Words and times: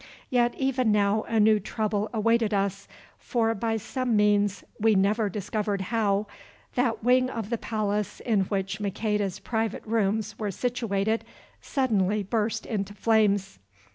Yet 0.31 0.55
even 0.57 0.91
now 0.91 1.25
a 1.27 1.39
new 1.39 1.59
trouble 1.59 2.09
awaited 2.11 2.55
us, 2.55 2.87
for 3.19 3.53
by 3.53 3.77
some 3.77 4.15
means, 4.15 4.63
we 4.79 4.95
never 4.95 5.29
discovered 5.29 5.79
how, 5.93 6.25
that 6.73 7.03
wing 7.03 7.29
of 7.29 7.51
the 7.51 7.57
palace 7.59 8.19
in 8.19 8.39
which 8.45 8.79
Maqueda's 8.79 9.37
private 9.37 9.83
rooms 9.85 10.39
were 10.39 10.49
situated 10.49 11.23
suddenly 11.61 12.23
burst 12.23 12.65
into 12.65 12.95
flames. 12.95 13.59